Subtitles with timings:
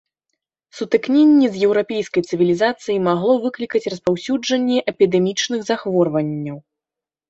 [0.77, 6.57] Сутыкненне з еўрапейскай цывілізацыяй магло выклікаць распаўсюджанне эпідэмічных захворванняў.